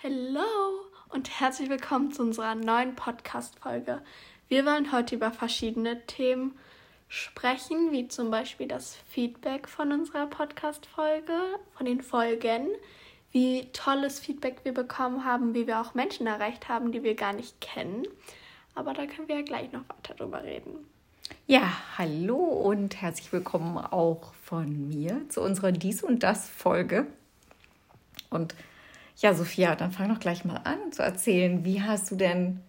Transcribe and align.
Hallo 0.00 0.44
und 1.08 1.40
herzlich 1.40 1.68
willkommen 1.68 2.12
zu 2.12 2.22
unserer 2.22 2.54
neuen 2.54 2.94
Podcast-Folge. 2.94 4.00
Wir 4.46 4.64
wollen 4.64 4.92
heute 4.92 5.16
über 5.16 5.32
verschiedene 5.32 6.06
Themen 6.06 6.56
sprechen, 7.08 7.90
wie 7.90 8.06
zum 8.06 8.30
Beispiel 8.30 8.68
das 8.68 8.94
Feedback 8.94 9.68
von 9.68 9.90
unserer 9.90 10.28
Podcast-Folge, 10.28 11.32
von 11.76 11.84
den 11.84 12.00
Folgen, 12.00 12.68
wie 13.32 13.72
tolles 13.72 14.20
Feedback 14.20 14.60
wir 14.62 14.72
bekommen 14.72 15.24
haben, 15.24 15.52
wie 15.52 15.66
wir 15.66 15.80
auch 15.80 15.94
Menschen 15.94 16.28
erreicht 16.28 16.68
haben, 16.68 16.92
die 16.92 17.02
wir 17.02 17.16
gar 17.16 17.32
nicht 17.32 17.60
kennen. 17.60 18.06
Aber 18.76 18.94
da 18.94 19.04
können 19.04 19.26
wir 19.26 19.38
ja 19.38 19.42
gleich 19.42 19.72
noch 19.72 19.82
weiter 19.88 20.14
drüber 20.14 20.44
reden. 20.44 20.86
Ja, 21.48 21.72
hallo 21.98 22.36
und 22.36 23.02
herzlich 23.02 23.32
willkommen 23.32 23.76
auch 23.78 24.32
von 24.44 24.88
mir 24.88 25.28
zu 25.28 25.42
unserer 25.42 25.72
Dies 25.72 26.04
und 26.04 26.22
Das 26.22 26.48
Folge. 26.48 27.08
Und 28.30 28.54
ja, 29.18 29.34
Sophia, 29.34 29.74
dann 29.74 29.90
fang 29.90 30.08
doch 30.08 30.20
gleich 30.20 30.44
mal 30.44 30.60
an 30.64 30.92
zu 30.92 31.02
erzählen. 31.02 31.64
Wie 31.64 31.82
hast 31.82 32.10
du 32.10 32.16
denn 32.16 32.60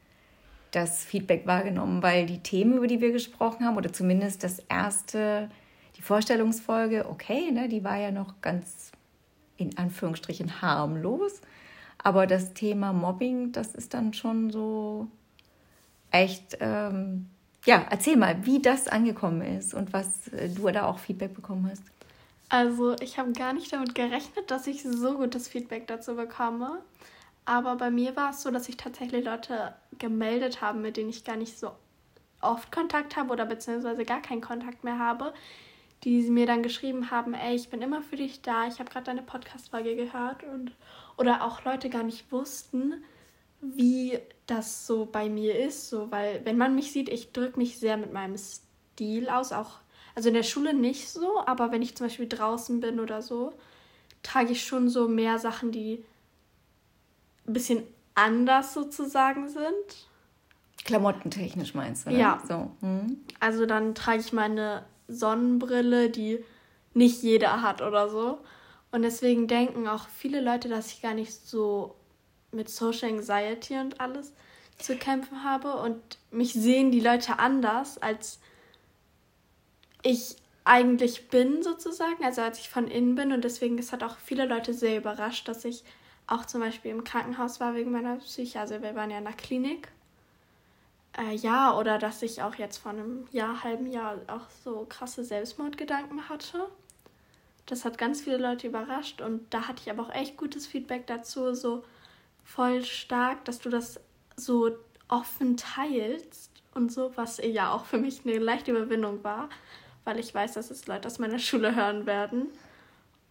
das 0.71 1.03
Feedback 1.03 1.45
wahrgenommen? 1.45 2.01
Weil 2.01 2.25
die 2.25 2.39
Themen, 2.39 2.73
über 2.73 2.87
die 2.87 3.01
wir 3.01 3.11
gesprochen 3.11 3.65
haben, 3.65 3.77
oder 3.77 3.93
zumindest 3.93 4.43
das 4.43 4.59
erste, 4.67 5.49
die 5.95 6.01
Vorstellungsfolge, 6.01 7.07
okay, 7.07 7.51
ne, 7.51 7.69
die 7.69 7.83
war 7.83 7.97
ja 7.97 8.11
noch 8.11 8.41
ganz 8.41 8.91
in 9.57 9.77
Anführungsstrichen 9.77 10.61
harmlos. 10.61 11.41
Aber 12.01 12.25
das 12.25 12.53
Thema 12.53 12.93
Mobbing, 12.93 13.51
das 13.51 13.75
ist 13.75 13.93
dann 13.93 14.13
schon 14.13 14.49
so 14.49 15.07
echt, 16.09 16.57
ähm, 16.61 17.27
ja, 17.65 17.85
erzähl 17.91 18.17
mal, 18.17 18.45
wie 18.45 18.61
das 18.61 18.87
angekommen 18.87 19.41
ist 19.41 19.73
und 19.75 19.93
was 19.93 20.29
äh, 20.29 20.49
du 20.49 20.67
da 20.71 20.85
auch 20.85 20.97
Feedback 20.97 21.35
bekommen 21.35 21.69
hast. 21.69 21.83
Also 22.49 22.95
ich 22.99 23.19
habe 23.19 23.31
gar 23.33 23.53
nicht 23.53 23.71
damit 23.71 23.93
gerechnet, 23.93 24.49
dass 24.49 24.65
ich 24.67 24.83
so 24.83 25.15
gutes 25.17 25.47
Feedback 25.47 25.87
dazu 25.87 26.15
bekomme. 26.15 26.83
Aber 27.45 27.75
bei 27.75 27.91
mir 27.91 28.15
war 28.15 28.31
es 28.31 28.41
so, 28.41 28.51
dass 28.51 28.65
sich 28.65 28.77
tatsächlich 28.77 29.25
Leute 29.25 29.73
gemeldet 29.97 30.61
haben, 30.61 30.81
mit 30.81 30.97
denen 30.97 31.09
ich 31.09 31.23
gar 31.23 31.35
nicht 31.35 31.57
so 31.57 31.71
oft 32.41 32.71
Kontakt 32.71 33.15
habe 33.15 33.31
oder 33.31 33.45
beziehungsweise 33.45 34.03
gar 34.05 34.21
keinen 34.21 34.41
Kontakt 34.41 34.83
mehr 34.83 34.99
habe, 34.99 35.33
die 36.03 36.21
mir 36.29 36.45
dann 36.45 36.63
geschrieben 36.63 37.11
haben, 37.11 37.33
ey, 37.33 37.55
ich 37.55 37.69
bin 37.69 37.81
immer 37.81 38.01
für 38.01 38.15
dich 38.15 38.41
da, 38.41 38.67
ich 38.67 38.79
habe 38.79 38.89
gerade 38.89 39.05
deine 39.05 39.21
Podcast-Folge 39.21 39.95
gehört 39.95 40.43
und 40.43 40.71
oder 41.17 41.43
auch 41.43 41.63
Leute 41.65 41.89
gar 41.89 42.03
nicht 42.03 42.31
wussten, 42.31 43.03
wie 43.61 44.19
das 44.47 44.87
so 44.87 45.05
bei 45.05 45.27
mir 45.27 45.59
ist, 45.59 45.89
so 45.89 46.11
weil 46.11 46.45
wenn 46.45 46.57
man 46.57 46.75
mich 46.75 46.91
sieht, 46.91 47.09
ich 47.09 47.33
drücke 47.33 47.59
mich 47.59 47.77
sehr 47.77 47.97
mit 47.97 48.13
meinem 48.13 48.37
Stil 48.37 49.27
aus, 49.29 49.51
auch 49.51 49.79
also 50.19 50.27
in 50.27 50.35
der 50.35 50.43
Schule 50.43 50.73
nicht 50.73 51.09
so, 51.09 51.41
aber 51.45 51.71
wenn 51.71 51.81
ich 51.81 51.95
zum 51.95 52.07
Beispiel 52.07 52.27
draußen 52.27 52.81
bin 52.81 52.99
oder 52.99 53.21
so, 53.21 53.53
trage 54.21 54.51
ich 54.51 54.65
schon 54.65 54.89
so 54.89 55.07
mehr 55.07 55.39
Sachen, 55.39 55.71
die 55.71 56.03
ein 57.47 57.53
bisschen 57.53 57.83
anders 58.15 58.73
sozusagen 58.73 59.47
sind. 59.47 60.07
Klamottentechnisch 60.83 61.73
meinst 61.73 62.05
du? 62.05 62.09
Ne? 62.09 62.19
Ja. 62.19 62.43
So. 62.45 62.69
Hm. 62.81 63.21
Also 63.39 63.65
dann 63.65 63.95
trage 63.95 64.19
ich 64.19 64.33
meine 64.33 64.83
Sonnenbrille, 65.07 66.09
die 66.09 66.43
nicht 66.93 67.23
jeder 67.23 67.61
hat 67.61 67.81
oder 67.81 68.09
so. 68.09 68.39
Und 68.91 69.03
deswegen 69.03 69.47
denken 69.47 69.87
auch 69.87 70.09
viele 70.09 70.41
Leute, 70.41 70.67
dass 70.67 70.91
ich 70.91 71.01
gar 71.01 71.13
nicht 71.13 71.31
so 71.31 71.95
mit 72.51 72.67
Social 72.67 73.07
Anxiety 73.07 73.79
und 73.79 74.01
alles 74.01 74.33
zu 74.79 74.97
kämpfen 74.97 75.45
habe. 75.45 75.75
Und 75.75 76.17
mich 76.29 76.51
sehen 76.51 76.91
die 76.91 76.99
Leute 76.99 77.39
anders 77.39 77.97
als 77.99 78.41
ich 80.03 80.35
eigentlich 80.63 81.29
bin 81.29 81.63
sozusagen, 81.63 82.23
also 82.23 82.41
als 82.41 82.59
ich 82.59 82.69
von 82.69 82.87
innen 82.87 83.15
bin 83.15 83.31
und 83.31 83.43
deswegen 83.43 83.77
es 83.79 83.91
hat 83.91 84.03
auch 84.03 84.17
viele 84.17 84.45
Leute 84.45 84.73
sehr 84.73 84.97
überrascht, 84.97 85.47
dass 85.47 85.65
ich 85.65 85.83
auch 86.27 86.45
zum 86.45 86.61
Beispiel 86.61 86.91
im 86.91 87.03
Krankenhaus 87.03 87.59
war 87.59 87.73
wegen 87.73 87.91
meiner 87.91 88.17
Psyche, 88.17 88.59
also 88.59 88.81
wir 88.81 88.95
waren 88.95 89.09
ja 89.09 89.17
in 89.17 89.23
der 89.23 89.33
Klinik. 89.33 89.91
Äh, 91.17 91.35
ja, 91.35 91.75
oder 91.75 91.97
dass 91.97 92.21
ich 92.21 92.43
auch 92.43 92.55
jetzt 92.55 92.77
vor 92.77 92.91
einem 92.91 93.27
Jahr, 93.31 93.63
halben 93.63 93.91
Jahr 93.91 94.17
auch 94.27 94.47
so 94.63 94.85
krasse 94.87 95.23
Selbstmordgedanken 95.23 96.29
hatte. 96.29 96.67
Das 97.65 97.83
hat 97.83 97.97
ganz 97.97 98.21
viele 98.21 98.37
Leute 98.37 98.67
überrascht 98.67 99.21
und 99.21 99.51
da 99.51 99.67
hatte 99.67 99.81
ich 99.83 99.91
aber 99.91 100.03
auch 100.03 100.13
echt 100.13 100.37
gutes 100.37 100.67
Feedback 100.67 101.07
dazu, 101.07 101.53
so 101.53 101.83
voll 102.43 102.83
stark, 102.83 103.45
dass 103.45 103.59
du 103.59 103.69
das 103.69 103.99
so 104.35 104.71
offen 105.07 105.57
teilst 105.57 106.51
und 106.73 106.91
so, 106.91 107.11
was 107.15 107.39
ja 107.43 107.71
auch 107.73 107.85
für 107.85 107.97
mich 107.97 108.21
eine 108.25 108.37
leichte 108.37 108.71
Überwindung 108.71 109.23
war, 109.23 109.49
weil 110.09 110.19
ich 110.19 110.33
weiß, 110.33 110.53
dass 110.53 110.71
es 110.71 110.87
Leute 110.87 111.07
aus 111.07 111.19
meiner 111.19 111.39
Schule 111.39 111.75
hören 111.75 112.07
werden. 112.07 112.47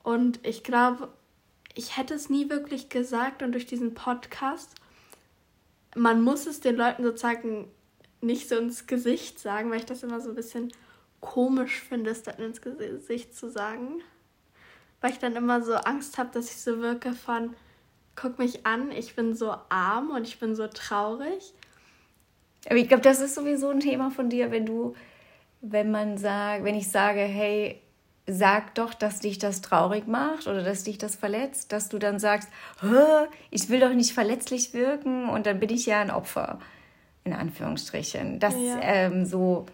Und 0.05 0.39
ich 0.47 0.63
glaube, 0.63 1.09
ich 1.75 1.97
hätte 1.97 2.15
es 2.15 2.31
nie 2.31 2.49
wirklich 2.49 2.89
gesagt 2.89 3.43
und 3.43 3.53
durch 3.53 3.67
diesen 3.67 3.95
Podcast, 3.95 4.75
man 5.97 6.23
muss 6.23 6.47
es 6.47 6.61
den 6.61 6.77
Leuten 6.77 7.03
sozusagen 7.03 7.69
nicht 8.21 8.49
so 8.49 8.57
ins 8.57 8.87
Gesicht 8.87 9.41
sagen, 9.41 9.71
weil 9.71 9.79
ich 9.79 9.87
das 9.87 10.03
immer 10.05 10.21
so 10.21 10.31
ein 10.31 10.37
bisschen 10.37 10.73
komisch 11.21 11.81
finde, 11.81 12.11
es 12.11 12.23
dann 12.23 12.37
ins 12.39 12.61
Gesicht 12.63 13.35
zu 13.35 13.51
sagen. 13.51 14.01
Weil 15.01 15.11
ich 15.13 15.19
dann 15.19 15.35
immer 15.35 15.63
so 15.63 15.75
Angst 15.75 16.17
habe, 16.17 16.31
dass 16.33 16.51
ich 16.51 16.57
so 16.59 16.79
wirke 16.81 17.13
von, 17.13 17.55
guck 18.15 18.39
mich 18.39 18.67
an, 18.67 18.93
ich 18.93 19.17
bin 19.17 19.35
so 19.35 19.55
arm 19.69 20.11
und 20.11 20.27
ich 20.27 20.39
bin 20.39 20.55
so 20.55 20.69
traurig. 20.69 21.55
Aber 22.67 22.77
ich 22.77 22.89
glaube, 22.89 23.03
das 23.03 23.21
ist 23.21 23.35
sowieso 23.35 23.69
ein 23.71 23.81
Thema 23.81 24.11
von 24.11 24.31
dir, 24.31 24.51
wenn 24.51 24.67
du 24.67 24.95
wenn 25.61 25.91
man 25.91 26.19
sagt, 26.19 26.65
wenn 26.65 26.75
ich 26.75 26.89
sage, 26.89 27.21
hey, 27.21 27.81
sag 28.27 28.75
doch, 28.75 28.93
dass 28.95 29.21
dich 29.21 29.39
das 29.39 29.63
traurig 29.63 30.07
macht 30.07 30.47
oder 30.47 30.63
dass 30.63 30.85
dich 30.85 30.99
das 30.99 31.17
verletzt, 31.17 31.73
dass 31.73 31.89
du 31.89 31.99
dann 31.99 32.19
sagst, 32.19 32.51
ich 33.51 33.69
will 33.71 33.81
doch 33.81 33.95
nicht 33.95 34.13
verletzlich 34.13 34.75
wirken 34.75 35.29
und 35.31 35.47
dann 35.47 35.59
bin 35.59 35.71
ich 35.71 35.87
ja 35.87 36.01
ein 36.01 36.11
Opfer, 36.11 36.59
in 37.25 37.33
Anführungsstrichen. 37.33 38.39
Das 38.39 38.55
ja. 38.55 38.79
ähm, 38.83 39.25
so. 39.25 39.67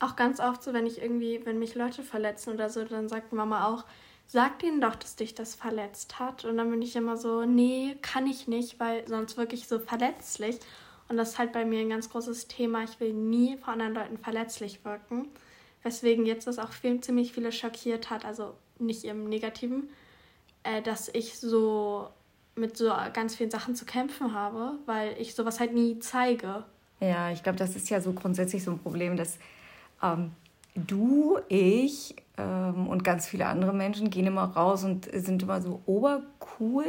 Auch 0.00 0.16
ganz 0.16 0.40
oft 0.40 0.62
so, 0.62 0.72
wenn 0.72 0.86
ich 0.86 1.00
irgendwie, 1.00 1.44
wenn 1.44 1.58
mich 1.58 1.74
Leute 1.74 2.02
verletzen 2.02 2.54
oder 2.54 2.70
so, 2.70 2.82
dann 2.84 3.08
sagt 3.08 3.32
Mama 3.32 3.68
auch, 3.68 3.84
sag 4.26 4.58
denen 4.60 4.80
doch, 4.80 4.96
dass 4.96 5.14
dich 5.14 5.34
das 5.34 5.54
verletzt 5.54 6.18
hat. 6.18 6.46
Und 6.46 6.56
dann 6.56 6.70
bin 6.70 6.80
ich 6.80 6.96
immer 6.96 7.18
so, 7.18 7.44
nee, 7.44 7.96
kann 8.00 8.26
ich 8.26 8.48
nicht, 8.48 8.80
weil 8.80 9.06
sonst 9.06 9.36
wirklich 9.36 9.68
so 9.68 9.78
verletzlich. 9.78 10.58
Und 11.12 11.18
das 11.18 11.32
ist 11.32 11.38
halt 11.38 11.52
bei 11.52 11.66
mir 11.66 11.80
ein 11.80 11.90
ganz 11.90 12.08
großes 12.08 12.48
Thema. 12.48 12.84
Ich 12.84 12.98
will 12.98 13.12
nie 13.12 13.58
vor 13.58 13.74
anderen 13.74 13.92
Leuten 13.92 14.16
verletzlich 14.16 14.82
wirken. 14.82 15.28
Weswegen 15.82 16.24
jetzt 16.24 16.46
das 16.46 16.58
auch 16.58 16.72
viel, 16.72 17.02
ziemlich 17.02 17.34
viele 17.34 17.52
schockiert 17.52 18.08
hat, 18.08 18.24
also 18.24 18.54
nicht 18.78 19.04
im 19.04 19.28
Negativen, 19.28 19.90
äh, 20.62 20.80
dass 20.80 21.10
ich 21.12 21.38
so 21.38 22.08
mit 22.54 22.78
so 22.78 22.90
ganz 23.12 23.34
vielen 23.34 23.50
Sachen 23.50 23.74
zu 23.74 23.84
kämpfen 23.84 24.32
habe, 24.32 24.78
weil 24.86 25.14
ich 25.18 25.34
sowas 25.34 25.60
halt 25.60 25.74
nie 25.74 25.98
zeige. 25.98 26.64
Ja, 27.00 27.30
ich 27.30 27.42
glaube, 27.42 27.58
das 27.58 27.76
ist 27.76 27.90
ja 27.90 28.00
so 28.00 28.14
grundsätzlich 28.14 28.64
so 28.64 28.70
ein 28.70 28.78
Problem, 28.78 29.18
dass 29.18 29.38
ähm, 30.02 30.30
du, 30.74 31.40
ich 31.48 32.16
ähm, 32.38 32.86
und 32.88 33.04
ganz 33.04 33.28
viele 33.28 33.48
andere 33.48 33.74
Menschen 33.74 34.08
gehen 34.08 34.26
immer 34.26 34.44
raus 34.44 34.82
und 34.82 35.10
sind 35.12 35.42
immer 35.42 35.60
so 35.60 35.82
obercool 35.84 36.86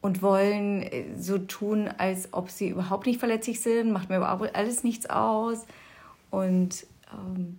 und 0.00 0.22
wollen 0.22 0.82
äh, 0.82 1.04
so 1.16 1.38
tun, 1.38 1.88
als 1.98 2.32
ob 2.32 2.50
sie 2.50 2.68
überhaupt 2.68 3.06
nicht 3.06 3.18
verletzlich 3.18 3.60
sind, 3.60 3.92
macht 3.92 4.08
mir 4.08 4.16
überhaupt 4.16 4.54
alles 4.54 4.84
nichts 4.84 5.08
aus. 5.08 5.66
Und 6.30 6.86
ähm, 7.12 7.58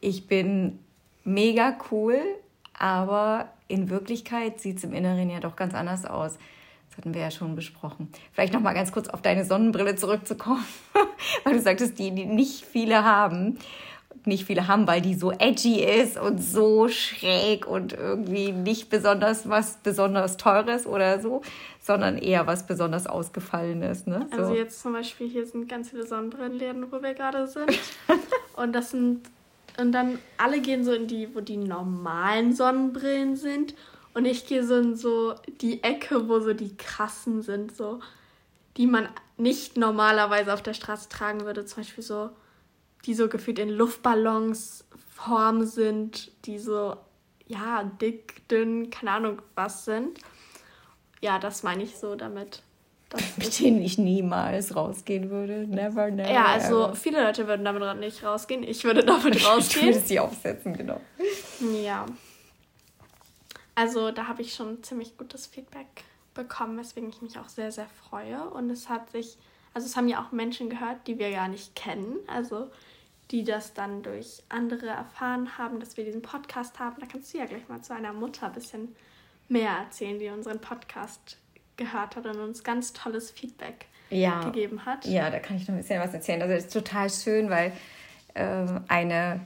ich 0.00 0.26
bin 0.26 0.78
mega 1.24 1.76
cool, 1.90 2.20
aber 2.78 3.48
in 3.68 3.90
Wirklichkeit 3.90 4.60
sieht 4.60 4.78
es 4.78 4.84
im 4.84 4.92
Inneren 4.92 5.30
ja 5.30 5.40
doch 5.40 5.56
ganz 5.56 5.74
anders 5.74 6.04
aus. 6.04 6.38
Das 6.88 6.98
hatten 6.98 7.14
wir 7.14 7.22
ja 7.22 7.30
schon 7.30 7.56
besprochen. 7.56 8.10
Vielleicht 8.32 8.52
noch 8.52 8.60
mal 8.60 8.74
ganz 8.74 8.92
kurz 8.92 9.08
auf 9.08 9.22
deine 9.22 9.46
Sonnenbrille 9.46 9.96
zurückzukommen, 9.96 10.64
weil 11.44 11.54
du 11.54 11.60
sagtest, 11.60 11.98
die, 11.98 12.14
die 12.14 12.26
nicht 12.26 12.66
viele 12.66 13.04
haben 13.04 13.58
nicht 14.24 14.44
viele 14.44 14.68
haben, 14.68 14.86
weil 14.86 15.00
die 15.00 15.14
so 15.14 15.32
edgy 15.32 15.82
ist 15.82 16.18
und 16.18 16.38
so 16.38 16.88
schräg 16.88 17.66
und 17.66 17.92
irgendwie 17.92 18.52
nicht 18.52 18.88
besonders 18.88 19.48
was 19.48 19.78
besonders 19.82 20.36
Teures 20.36 20.86
oder 20.86 21.20
so, 21.20 21.42
sondern 21.80 22.18
eher 22.18 22.46
was 22.46 22.66
besonders 22.66 23.06
Ausgefallenes. 23.06 24.06
Ne? 24.06 24.26
So. 24.30 24.38
Also 24.38 24.54
jetzt 24.54 24.80
zum 24.80 24.92
Beispiel, 24.92 25.28
hier 25.28 25.46
sind 25.46 25.68
ganz 25.68 25.90
viele 25.90 26.06
Sonnenbrillenläden, 26.06 26.90
wo 26.92 27.02
wir 27.02 27.14
gerade 27.14 27.46
sind. 27.48 27.78
und 28.56 28.72
das 28.72 28.92
sind, 28.92 29.22
und 29.78 29.92
dann 29.92 30.18
alle 30.38 30.60
gehen 30.60 30.84
so 30.84 30.92
in 30.92 31.08
die, 31.08 31.34
wo 31.34 31.40
die 31.40 31.56
normalen 31.56 32.54
Sonnenbrillen 32.54 33.36
sind. 33.36 33.74
Und 34.14 34.26
ich 34.26 34.46
gehe 34.46 34.64
so 34.64 34.76
in 34.76 34.94
so 34.94 35.34
die 35.60 35.82
Ecke, 35.82 36.28
wo 36.28 36.38
so 36.38 36.52
die 36.52 36.76
krassen 36.76 37.42
sind, 37.42 37.74
so, 37.74 38.00
die 38.76 38.86
man 38.86 39.08
nicht 39.36 39.76
normalerweise 39.76 40.52
auf 40.52 40.62
der 40.62 40.74
Straße 40.74 41.08
tragen 41.08 41.40
würde. 41.46 41.64
Zum 41.64 41.82
Beispiel 41.82 42.04
so 42.04 42.30
die 43.04 43.14
so 43.14 43.28
gefühlt 43.28 43.58
in 43.58 43.68
Luftballons 43.68 44.84
Form 45.14 45.64
sind, 45.64 46.32
die 46.46 46.58
so, 46.58 46.96
ja, 47.46 47.84
dick, 48.00 48.48
dünn, 48.48 48.90
keine 48.90 49.12
Ahnung 49.12 49.42
was 49.54 49.84
sind. 49.84 50.18
Ja, 51.20 51.38
das 51.38 51.62
meine 51.62 51.82
ich 51.84 51.96
so 51.96 52.16
damit. 52.16 52.62
Mit 53.36 53.60
denen 53.60 53.82
ich 53.82 53.98
niemals 53.98 54.74
rausgehen 54.74 55.30
würde. 55.30 55.66
Never, 55.66 56.10
never. 56.10 56.32
Ja, 56.32 56.46
also 56.46 56.84
ever. 56.84 56.96
viele 56.96 57.22
Leute 57.22 57.46
würden 57.46 57.64
damit 57.64 58.00
nicht 58.00 58.24
rausgehen. 58.24 58.62
Ich 58.62 58.84
würde 58.84 59.04
damit 59.04 59.36
rausgehen. 59.46 59.88
ich 59.88 59.94
würde 59.94 60.06
sie 60.06 60.18
aufsetzen, 60.18 60.76
genau. 60.76 61.00
Ja. 61.82 62.06
Also 63.74 64.10
da 64.10 64.26
habe 64.28 64.42
ich 64.42 64.54
schon 64.54 64.82
ziemlich 64.82 65.16
gutes 65.16 65.46
Feedback 65.46 66.04
bekommen, 66.34 66.78
weswegen 66.78 67.10
ich 67.10 67.22
mich 67.22 67.38
auch 67.38 67.48
sehr, 67.48 67.70
sehr 67.70 67.88
freue. 68.08 68.48
Und 68.50 68.70
es 68.70 68.88
hat 68.88 69.10
sich, 69.10 69.36
also 69.74 69.86
es 69.86 69.96
haben 69.96 70.08
ja 70.08 70.22
auch 70.22 70.32
Menschen 70.32 70.70
gehört, 70.70 71.06
die 71.06 71.18
wir 71.18 71.30
gar 71.30 71.48
nicht 71.48 71.74
kennen, 71.74 72.16
also 72.26 72.70
die 73.32 73.44
das 73.44 73.72
dann 73.72 74.02
durch 74.02 74.42
andere 74.50 74.88
erfahren 74.88 75.56
haben, 75.56 75.80
dass 75.80 75.96
wir 75.96 76.04
diesen 76.04 76.20
Podcast 76.22 76.78
haben. 76.78 76.96
Da 77.00 77.06
kannst 77.06 77.32
du 77.32 77.38
ja 77.38 77.46
gleich 77.46 77.66
mal 77.68 77.80
zu 77.80 77.94
einer 77.94 78.12
Mutter 78.12 78.46
ein 78.46 78.52
bisschen 78.52 78.94
mehr 79.48 79.70
erzählen, 79.70 80.18
die 80.18 80.28
unseren 80.28 80.60
Podcast 80.60 81.38
gehört 81.76 82.14
hat 82.14 82.26
und 82.26 82.38
uns 82.38 82.62
ganz 82.62 82.92
tolles 82.92 83.30
Feedback 83.30 83.86
ja. 84.10 84.44
gegeben 84.44 84.84
hat. 84.84 85.06
Ja, 85.06 85.30
da 85.30 85.38
kann 85.38 85.56
ich 85.56 85.66
noch 85.66 85.74
ein 85.74 85.80
bisschen 85.80 86.00
was 86.00 86.12
erzählen. 86.12 86.42
Also 86.42 86.54
das 86.54 86.64
ist 86.64 86.72
total 86.72 87.08
schön, 87.08 87.48
weil 87.48 87.72
äh, 88.34 88.66
eine 88.88 89.40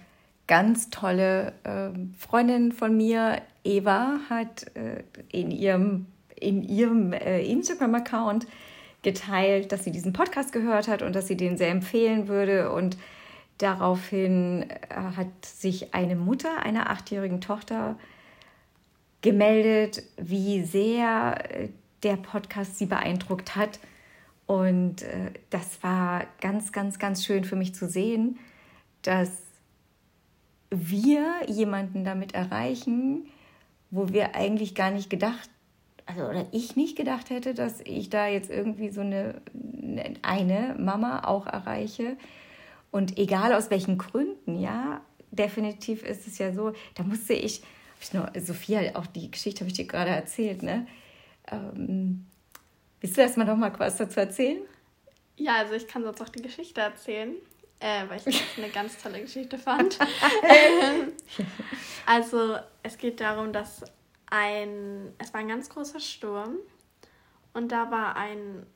ganz 0.49 0.91
tolle 0.91 1.53
äh, 1.62 1.91
Freundin 2.19 2.73
von 2.73 2.97
mir, 2.97 3.41
Eva, 3.62 4.19
hat 4.29 4.67
äh, 4.77 5.05
in 5.31 5.53
ihrem, 5.53 6.06
in 6.35 6.65
ihrem 6.65 7.12
äh, 7.12 7.44
Instagram-Account 7.44 8.49
geteilt, 9.03 9.71
dass 9.71 9.85
sie 9.85 9.93
diesen 9.93 10.12
Podcast 10.12 10.53
gehört 10.53 10.88
hat 10.88 11.03
und 11.03 11.15
dass 11.15 11.29
sie 11.29 11.37
den 11.37 11.56
sehr 11.56 11.71
empfehlen 11.71 12.27
würde. 12.27 12.73
Und 12.73 12.97
daraufhin 13.58 14.70
äh, 14.70 14.76
hat 15.17 15.44
sich 15.44 15.94
eine 15.94 16.17
Mutter 16.17 16.62
einer 16.62 16.91
achtjährigen 16.91 17.41
Tochter 17.41 17.97
gemeldet, 19.23 20.03
wie 20.17 20.62
sehr 20.62 21.50
äh, 21.50 21.69
der 22.03 22.17
Podcast 22.17 22.79
sie 22.79 22.87
beeindruckt 22.87 23.56
hat. 23.56 23.81
Und 24.47 25.03
äh, 25.03 25.32
das 25.50 25.82
war 25.82 26.25
ganz, 26.41 26.73
ganz, 26.73 26.99
ganz 26.99 27.25
schön 27.25 27.44
für 27.44 27.56
mich 27.56 27.75
zu 27.75 27.88
sehen, 27.88 28.38
dass 29.03 29.31
wir 30.70 31.25
jemanden 31.49 32.05
damit 32.05 32.35
erreichen, 32.35 33.26
wo 33.91 34.12
wir 34.12 34.35
eigentlich 34.35 34.75
gar 34.75 34.91
nicht 34.91 35.11
gedacht, 35.11 35.49
also 36.06 36.23
oder 36.23 36.47
ich 36.52 36.76
nicht 36.76 36.97
gedacht 36.97 37.31
hätte, 37.31 37.55
dass 37.55 37.81
ich 37.81 38.11
da 38.11 38.29
jetzt 38.29 38.50
irgendwie 38.50 38.91
so 38.91 39.00
eine, 39.00 39.41
eine 40.23 40.76
Mama 40.79 41.25
auch 41.25 41.47
erreiche. 41.47 42.17
Und 42.91 43.19
egal 43.19 43.53
aus 43.53 43.71
welchen 43.71 43.99
Gründen, 43.99 44.59
ja, 44.61 45.00
definitiv 45.31 46.03
ist 46.03 46.27
es 46.27 46.38
ja 46.38 46.53
so, 46.53 46.73
da 46.94 47.03
musste 47.03 47.35
ich, 47.35 47.62
ich 48.00 48.12
nur, 48.12 48.31
Sophia, 48.38 48.97
auch 48.97 49.06
die 49.06 49.31
Geschichte 49.31 49.61
habe 49.61 49.69
ich 49.69 49.77
dir 49.77 49.87
gerade 49.87 50.11
erzählt, 50.11 50.62
ne? 50.62 50.87
Ähm, 51.50 52.27
willst 53.00 53.17
du 53.17 53.21
erstmal 53.21 53.47
noch 53.47 53.56
mal 53.56 53.73
was 53.79 53.97
dazu 53.97 54.21
erzählen? 54.21 54.59
Ja, 55.37 55.56
also 55.56 55.75
ich 55.75 55.87
kann 55.87 56.03
sonst 56.03 56.21
auch 56.23 56.29
die 56.29 56.43
Geschichte 56.43 56.81
erzählen, 56.81 57.35
äh, 57.81 58.09
weil 58.09 58.19
ich 58.19 58.25
das 58.25 58.43
eine 58.56 58.71
ganz 58.71 58.97
tolle 59.00 59.21
Geschichte 59.21 59.59
fand. 59.59 59.99
also 62.06 62.56
es 62.83 62.97
geht 62.97 63.21
darum, 63.21 63.53
dass 63.53 63.83
ein, 64.31 65.12
es 65.19 65.33
war 65.33 65.41
ein 65.41 65.49
ganz 65.49 65.69
großer 65.69 66.00
Sturm 66.00 66.56
und 67.53 67.71
da 67.71 67.91
war 67.91 68.17
ein, 68.17 68.67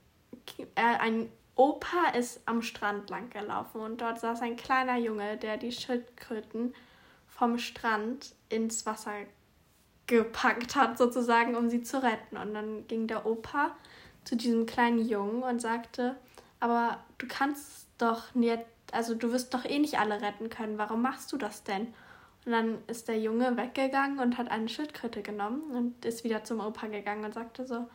äh, 0.75 0.81
ein 0.83 1.31
Opa 1.61 2.09
ist 2.17 2.41
am 2.47 2.62
Strand 2.62 3.11
lang 3.11 3.29
gelaufen 3.29 3.83
und 3.83 4.01
dort 4.01 4.19
saß 4.19 4.41
ein 4.41 4.57
kleiner 4.57 4.97
Junge, 4.97 5.37
der 5.37 5.59
die 5.59 5.73
Schildkröten 5.73 6.73
vom 7.27 7.59
Strand 7.59 8.35
ins 8.49 8.87
Wasser 8.87 9.12
gepackt 10.07 10.75
hat, 10.75 10.97
sozusagen, 10.97 11.57
um 11.57 11.69
sie 11.69 11.83
zu 11.83 12.03
retten. 12.03 12.39
Und 12.39 12.55
dann 12.55 12.87
ging 12.87 13.07
der 13.09 13.27
Opa 13.27 13.73
zu 14.25 14.37
diesem 14.37 14.65
kleinen 14.65 15.07
Jungen 15.07 15.43
und 15.43 15.61
sagte, 15.61 16.17
aber 16.61 17.05
du 17.19 17.27
kannst 17.29 17.89
doch 17.99 18.35
nicht, 18.35 18.65
also 18.93 19.15
du 19.15 19.31
wirst 19.31 19.53
doch 19.53 19.67
eh 19.67 19.81
nicht 19.81 19.99
alle 19.99 20.23
retten 20.23 20.49
können, 20.49 20.79
warum 20.79 21.03
machst 21.03 21.31
du 21.31 21.37
das 21.37 21.62
denn? 21.62 21.89
Und 22.47 22.53
dann 22.53 22.79
ist 22.87 23.07
der 23.07 23.21
Junge 23.21 23.59
weggegangen 23.59 24.19
und 24.19 24.39
hat 24.39 24.51
eine 24.51 24.71
Schildkröte 24.71 25.21
genommen 25.21 25.71
und 25.73 26.07
ist 26.07 26.25
wieder 26.25 26.43
zum 26.43 26.61
Opa 26.61 26.87
gegangen 26.87 27.27
und 27.27 27.35
sagte 27.35 27.67
so, 27.67 27.87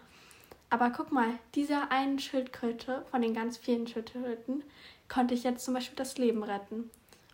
aber 0.70 0.90
guck 0.90 1.12
mal, 1.12 1.30
dieser 1.54 1.92
einen 1.92 2.20
Schildkröte 2.20 3.06
von 3.12 3.22
den 3.22 3.34
ganz 3.34 3.58
vielen 3.58 3.88
Schildkröten 3.88 4.64
konnte 5.08 5.34
ich 5.34 5.44
jetzt 5.44 5.64
zum 5.64 5.74
Beispiel 5.74 5.96
das 5.96 6.18
Leben 6.18 6.44
retten. 6.44 6.90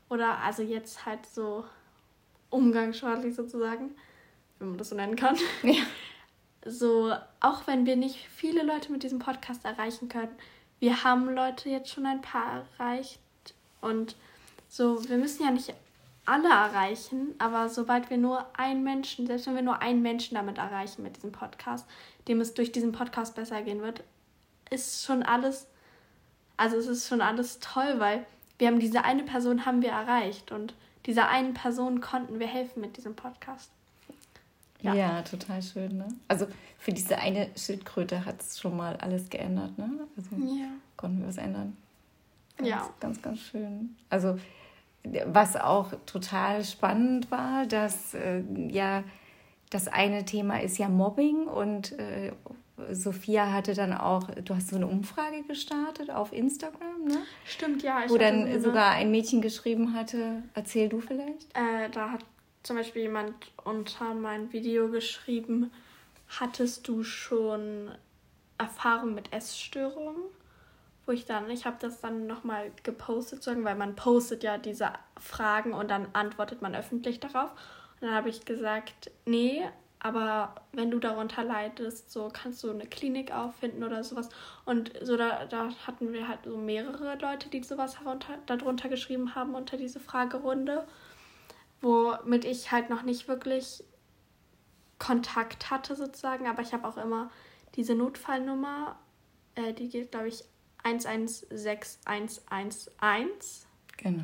Oder 0.09 0.39
also 0.39 0.61
jetzt 0.61 1.05
halt 1.05 1.25
so 1.25 1.63
umgangssprachlich 2.49 3.33
sozusagen 3.33 3.95
wenn 4.61 4.69
man 4.69 4.77
das 4.77 4.89
so 4.89 4.95
nennen 4.95 5.15
kann. 5.15 5.37
Ja. 5.63 5.83
So, 6.63 7.11
auch 7.39 7.65
wenn 7.65 7.87
wir 7.87 7.95
nicht 7.95 8.17
viele 8.35 8.61
Leute 8.61 8.91
mit 8.91 9.01
diesem 9.01 9.17
Podcast 9.17 9.65
erreichen 9.65 10.09
können, 10.09 10.29
wir 10.79 11.03
haben 11.03 11.33
Leute 11.33 11.69
jetzt 11.69 11.89
schon 11.89 12.05
ein 12.05 12.21
paar 12.21 12.67
erreicht 12.77 13.19
und 13.81 14.15
so, 14.69 15.09
wir 15.09 15.17
müssen 15.17 15.43
ja 15.43 15.49
nicht 15.49 15.73
alle 16.31 16.49
erreichen, 16.49 17.35
aber 17.39 17.67
sobald 17.67 18.09
wir 18.09 18.17
nur 18.17 18.45
einen 18.57 18.83
Menschen, 18.83 19.27
selbst 19.27 19.47
wenn 19.47 19.55
wir 19.55 19.61
nur 19.61 19.81
einen 19.81 20.01
Menschen 20.01 20.35
damit 20.35 20.57
erreichen 20.57 21.03
mit 21.03 21.17
diesem 21.17 21.33
Podcast, 21.33 21.85
dem 22.29 22.39
es 22.39 22.53
durch 22.53 22.71
diesen 22.71 22.93
Podcast 22.93 23.35
besser 23.35 23.61
gehen 23.63 23.81
wird, 23.81 24.01
ist 24.69 25.03
schon 25.03 25.23
alles, 25.23 25.67
also 26.55 26.77
es 26.77 26.87
ist 26.87 27.09
schon 27.09 27.19
alles 27.19 27.59
toll, 27.59 27.95
weil 27.97 28.25
wir 28.59 28.67
haben 28.67 28.79
diese 28.79 29.03
eine 29.03 29.23
Person 29.23 29.65
haben 29.65 29.81
wir 29.81 29.89
erreicht 29.89 30.53
und 30.53 30.73
dieser 31.05 31.27
einen 31.27 31.53
Person 31.53 31.99
konnten 31.99 32.39
wir 32.39 32.47
helfen 32.47 32.79
mit 32.79 32.95
diesem 32.95 33.13
Podcast. 33.13 33.69
Ja. 34.79 34.93
ja, 34.93 35.21
total 35.23 35.61
schön. 35.61 35.97
Ne? 35.97 36.07
Also 36.29 36.47
für 36.79 36.93
diese 36.93 37.17
eine 37.17 37.49
Schildkröte 37.57 38.23
hat 38.23 38.41
es 38.41 38.57
schon 38.57 38.77
mal 38.77 38.95
alles 38.97 39.29
geändert. 39.29 39.77
Ne? 39.77 40.07
Also 40.15 40.35
ja. 40.37 40.69
konnten 40.95 41.19
wir 41.19 41.27
was 41.27 41.37
ändern. 41.37 41.75
Ganz, 42.55 42.69
ja. 42.69 42.89
Ganz, 43.01 43.21
ganz 43.21 43.39
schön. 43.39 43.97
Also 44.09 44.39
was 45.25 45.55
auch 45.55 45.93
total 46.05 46.63
spannend 46.63 47.31
war, 47.31 47.65
dass 47.65 48.13
äh, 48.13 48.43
ja 48.69 49.03
das 49.69 49.87
eine 49.87 50.25
Thema 50.25 50.61
ist 50.61 50.77
ja 50.77 50.89
Mobbing 50.89 51.47
und 51.47 51.97
äh, 51.97 52.33
Sophia 52.91 53.51
hatte 53.51 53.73
dann 53.73 53.93
auch, 53.93 54.29
du 54.43 54.55
hast 54.55 54.69
so 54.69 54.75
eine 54.75 54.87
Umfrage 54.87 55.43
gestartet 55.43 56.09
auf 56.09 56.33
Instagram, 56.33 57.05
ne? 57.05 57.17
Stimmt, 57.45 57.83
ja. 57.83 58.03
wo 58.07 58.17
dann 58.17 58.59
sogar 58.61 58.91
ein 58.91 59.11
Mädchen 59.11 59.41
geschrieben 59.41 59.93
hatte, 59.93 60.43
erzähl 60.53 60.89
du 60.89 60.99
vielleicht. 60.99 61.55
Äh, 61.55 61.89
da 61.91 62.11
hat 62.11 62.25
zum 62.63 62.75
Beispiel 62.75 63.03
jemand 63.03 63.33
unter 63.63 64.13
mein 64.13 64.51
Video 64.51 64.89
geschrieben, 64.89 65.71
hattest 66.27 66.87
du 66.87 67.03
schon 67.03 67.91
Erfahrung 68.57 69.13
mit 69.13 69.31
Essstörungen? 69.33 70.15
Wo 71.05 71.11
ich 71.11 71.25
dann, 71.25 71.49
ich 71.49 71.65
habe 71.65 71.77
das 71.79 71.99
dann 71.99 72.27
nochmal 72.27 72.71
gepostet, 72.83 73.45
weil 73.47 73.75
man 73.75 73.95
postet 73.95 74.43
ja 74.43 74.57
diese 74.57 74.93
Fragen 75.19 75.73
und 75.73 75.89
dann 75.89 76.07
antwortet 76.13 76.61
man 76.61 76.75
öffentlich 76.75 77.19
darauf. 77.19 77.51
Und 77.99 78.07
dann 78.07 78.15
habe 78.15 78.29
ich 78.29 78.45
gesagt, 78.45 79.11
nee, 79.25 79.63
aber 79.99 80.55
wenn 80.71 80.91
du 80.91 80.99
darunter 80.99 81.43
leidest, 81.43 82.11
so 82.11 82.29
kannst 82.31 82.63
du 82.63 82.71
eine 82.71 82.85
Klinik 82.85 83.31
auffinden 83.31 83.83
oder 83.83 84.03
sowas. 84.03 84.29
Und 84.65 84.91
so 85.01 85.17
da, 85.17 85.45
da 85.45 85.69
hatten 85.85 86.13
wir 86.13 86.27
halt 86.27 86.39
so 86.45 86.57
mehrere 86.57 87.17
Leute, 87.17 87.49
die 87.49 87.63
sowas 87.63 87.99
herunter, 87.99 88.37
darunter 88.45 88.89
geschrieben 88.89 89.35
haben 89.35 89.55
unter 89.55 89.77
diese 89.77 89.99
Fragerunde 89.99 90.87
womit 91.81 92.45
ich 92.45 92.71
halt 92.71 92.89
noch 92.89 93.01
nicht 93.01 93.27
wirklich 93.27 93.83
Kontakt 94.99 95.71
hatte 95.71 95.95
sozusagen, 95.95 96.47
aber 96.47 96.61
ich 96.61 96.73
habe 96.73 96.87
auch 96.87 96.97
immer 96.97 97.31
diese 97.75 97.95
Notfallnummer, 97.95 98.99
äh, 99.55 99.73
die 99.73 99.89
geht, 99.89 100.11
glaube 100.11 100.27
ich, 100.27 100.43
116111. 100.83 103.67
Genau. 103.97 104.23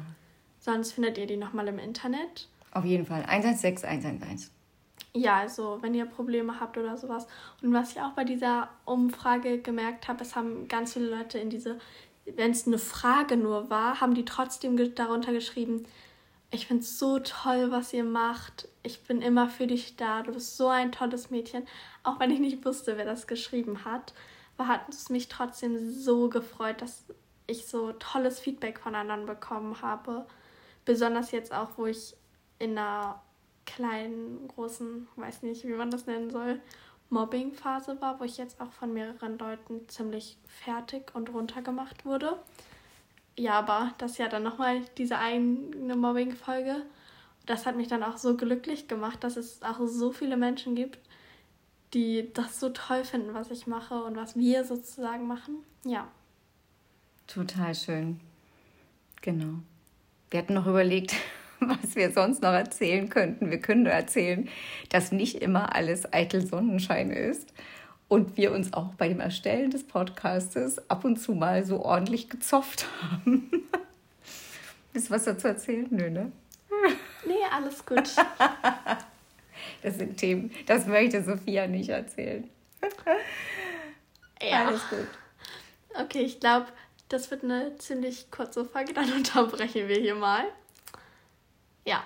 Sonst 0.59 0.93
findet 0.93 1.17
ihr 1.17 1.27
die 1.27 1.37
nochmal 1.37 1.67
im 1.67 1.79
Internet. 1.79 2.47
Auf 2.71 2.85
jeden 2.85 3.05
Fall. 3.05 3.23
116111. 3.23 4.51
Ja, 5.13 5.39
also 5.39 5.79
wenn 5.81 5.93
ihr 5.93 6.05
Probleme 6.05 6.59
habt 6.59 6.77
oder 6.77 6.97
sowas. 6.97 7.27
Und 7.61 7.73
was 7.73 7.91
ich 7.91 8.01
auch 8.01 8.11
bei 8.11 8.23
dieser 8.23 8.69
Umfrage 8.85 9.59
gemerkt 9.59 10.07
habe, 10.07 10.23
es 10.23 10.35
haben 10.35 10.67
ganz 10.67 10.93
viele 10.93 11.09
Leute 11.09 11.39
in 11.39 11.49
diese, 11.49 11.79
wenn 12.25 12.51
es 12.51 12.67
eine 12.67 12.77
Frage 12.77 13.37
nur 13.37 13.69
war, 13.69 14.01
haben 14.01 14.13
die 14.13 14.25
trotzdem 14.25 14.77
darunter 14.95 15.33
geschrieben, 15.33 15.85
ich 16.49 16.67
finde 16.67 16.83
es 16.83 16.97
so 16.97 17.19
toll, 17.19 17.71
was 17.71 17.93
ihr 17.93 18.05
macht. 18.05 18.69
Ich 18.83 19.03
bin 19.03 19.21
immer 19.21 19.49
für 19.49 19.67
dich 19.67 19.97
da. 19.97 20.23
Du 20.23 20.31
bist 20.31 20.55
so 20.55 20.69
ein 20.69 20.93
tolles 20.93 21.29
Mädchen. 21.29 21.67
Auch 22.03 22.19
wenn 22.19 22.31
ich 22.31 22.39
nicht 22.39 22.63
wusste, 22.63 22.95
wer 22.95 23.05
das 23.05 23.27
geschrieben 23.27 23.83
hat, 23.83 24.13
hat 24.57 24.89
es 24.89 25.09
mich 25.09 25.27
trotzdem 25.27 25.91
so 25.91 26.29
gefreut, 26.29 26.81
dass 26.81 27.05
ich 27.45 27.67
so 27.67 27.93
tolles 27.93 28.39
Feedback 28.39 28.79
von 28.79 28.95
anderen 28.95 29.25
bekommen 29.25 29.81
habe. 29.81 30.25
Besonders 30.85 31.31
jetzt 31.31 31.53
auch, 31.53 31.69
wo 31.77 31.85
ich 31.85 32.15
in 32.59 32.77
einer 32.77 33.21
kleinen, 33.65 34.47
großen, 34.47 35.07
weiß 35.15 35.43
nicht, 35.43 35.65
wie 35.65 35.73
man 35.73 35.91
das 35.91 36.05
nennen 36.05 36.29
soll, 36.29 36.61
Mobbing-Phase 37.09 38.01
war, 38.01 38.19
wo 38.19 38.23
ich 38.23 38.37
jetzt 38.37 38.59
auch 38.59 38.71
von 38.71 38.93
mehreren 38.93 39.37
Leuten 39.37 39.87
ziemlich 39.87 40.37
fertig 40.47 41.13
und 41.15 41.29
runtergemacht 41.29 42.05
wurde 42.05 42.37
ja, 43.37 43.53
aber 43.59 43.93
das 43.99 44.13
ist 44.13 44.17
ja 44.17 44.27
dann 44.27 44.43
nochmal 44.43 44.81
diese 44.97 45.17
eine 45.17 45.95
Mobbing-Folge. 45.95 46.83
Das 47.45 47.65
hat 47.65 47.77
mich 47.77 47.87
dann 47.87 48.03
auch 48.03 48.17
so 48.17 48.35
glücklich 48.35 48.87
gemacht, 48.87 49.23
dass 49.23 49.37
es 49.37 49.61
auch 49.61 49.79
so 49.85 50.11
viele 50.11 50.37
Menschen 50.37 50.75
gibt, 50.75 50.99
die 51.93 52.31
das 52.33 52.59
so 52.59 52.69
toll 52.69 53.03
finden, 53.03 53.33
was 53.33 53.51
ich 53.51 53.67
mache 53.67 54.03
und 54.03 54.15
was 54.15 54.35
wir 54.35 54.65
sozusagen 54.65 55.27
machen. 55.27 55.63
Ja. 55.85 56.07
Total 57.27 57.75
schön. 57.75 58.19
Genau. 59.21 59.59
Wir 60.29 60.39
hatten 60.39 60.53
noch 60.53 60.67
überlegt, 60.67 61.15
was 61.59 61.95
wir 61.95 62.11
sonst 62.11 62.41
noch 62.41 62.53
erzählen 62.53 63.09
könnten. 63.09 63.49
Wir 63.49 63.59
können 63.59 63.83
nur 63.83 63.93
erzählen, 63.93 64.49
dass 64.89 65.11
nicht 65.11 65.35
immer 65.41 65.75
alles 65.75 66.11
eitel 66.13 66.45
Sonnenschein 66.45 67.11
ist 67.11 67.53
und 68.07 68.37
wir 68.37 68.51
uns 68.51 68.73
auch 68.73 68.93
bei 68.95 69.09
dem 69.09 69.19
Erstellen 69.19 69.71
des 69.71 69.85
Podcastes 69.85 70.89
ab 70.89 71.03
und 71.05 71.17
zu 71.17 71.33
mal 71.33 71.65
so 71.65 71.83
ordentlich 71.83 72.29
gezopft 72.29 72.87
haben. 73.01 73.49
Ist 74.93 75.11
was 75.11 75.25
dazu 75.25 75.47
erzählen? 75.47 75.87
Nö, 75.89 76.09
ne? 76.09 76.31
Nee, 77.25 77.33
alles 77.51 77.85
gut. 77.85 78.09
Das 79.81 79.97
sind 79.97 80.17
Themen, 80.17 80.51
das 80.65 80.87
möchte 80.87 81.23
Sophia 81.23 81.67
nicht 81.67 81.89
erzählen. 81.89 82.49
Ja. 84.41 84.67
Alles 84.67 84.81
gut. 84.89 85.07
Okay, 85.99 86.21
ich 86.21 86.39
glaube, 86.39 86.67
das 87.09 87.31
wird 87.31 87.43
eine 87.43 87.75
ziemlich 87.77 88.29
kurze 88.31 88.65
Folge. 88.65 88.93
Dann 88.93 89.11
unterbrechen 89.17 89.87
wir 89.87 89.97
hier 89.97 90.15
mal. 90.15 90.45
Ja. 91.85 92.03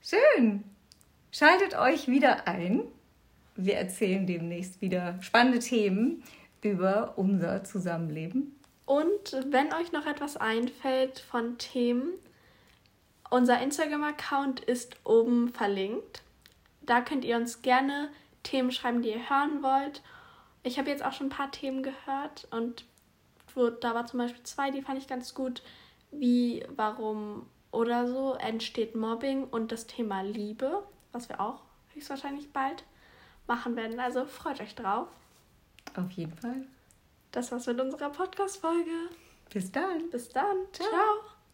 Schön. 0.00 0.64
Schaltet 1.32 1.76
euch 1.76 2.08
wieder 2.08 2.46
ein. 2.46 2.84
Wir 3.56 3.74
erzählen 3.76 4.26
demnächst 4.26 4.80
wieder 4.80 5.18
spannende 5.22 5.58
Themen 5.58 6.22
über 6.62 7.14
unser 7.16 7.64
Zusammenleben. 7.64 8.58
Und 8.84 9.36
wenn 9.50 9.72
euch 9.74 9.92
noch 9.92 10.06
etwas 10.06 10.36
einfällt 10.36 11.18
von 11.18 11.58
Themen, 11.58 12.12
unser 13.30 13.60
Instagram-Account 13.60 14.60
ist 14.60 14.96
oben 15.04 15.48
verlinkt. 15.48 16.22
Da 16.86 17.00
könnt 17.00 17.24
ihr 17.24 17.36
uns 17.36 17.62
gerne 17.62 18.10
Themen 18.42 18.70
schreiben, 18.70 19.02
die 19.02 19.10
ihr 19.10 19.28
hören 19.28 19.62
wollt. 19.62 20.02
Ich 20.62 20.78
habe 20.78 20.90
jetzt 20.90 21.04
auch 21.04 21.12
schon 21.12 21.26
ein 21.26 21.30
paar 21.30 21.50
Themen 21.50 21.82
gehört 21.82 22.48
und 22.50 22.84
da 23.80 23.94
war 23.94 24.06
zum 24.06 24.18
Beispiel 24.18 24.42
zwei, 24.42 24.70
die 24.70 24.82
fand 24.82 24.98
ich 24.98 25.08
ganz 25.08 25.34
gut, 25.34 25.62
wie, 26.10 26.64
warum 26.76 27.46
oder 27.70 28.06
so 28.06 28.34
entsteht 28.34 28.94
Mobbing 28.94 29.44
und 29.44 29.72
das 29.72 29.86
Thema 29.86 30.22
Liebe, 30.22 30.82
was 31.12 31.28
wir 31.28 31.40
auch 31.40 31.62
höchstwahrscheinlich 31.94 32.52
bald 32.52 32.84
machen 33.46 33.76
werden. 33.76 33.98
Also 33.98 34.26
freut 34.26 34.60
euch 34.60 34.74
drauf. 34.74 35.08
Auf 35.96 36.10
jeden 36.12 36.36
Fall. 36.36 36.66
Das 37.32 37.52
war's 37.52 37.66
mit 37.66 37.80
unserer 37.80 38.10
Podcast-Folge. 38.10 39.10
Bis 39.52 39.70
dann. 39.72 40.10
Bis 40.10 40.28
dann. 40.28 40.56
Ciao. 40.72 40.88
Ciao. 40.88 41.35